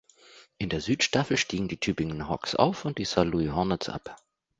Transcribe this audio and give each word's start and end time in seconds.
In 0.57 0.69
der 0.69 0.81
Südstaffel 0.81 1.37
stiegen 1.37 1.67
die 1.67 1.79
Tübingen 1.79 2.27
Hawks 2.27 2.55
auf 2.55 2.85
und 2.85 2.97
die 2.97 3.05
Saarlouis 3.05 3.51
Hornets 3.53 3.87
ab. 3.87 4.15